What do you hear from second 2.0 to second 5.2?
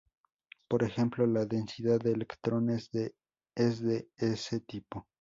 electrones es de ese tipo.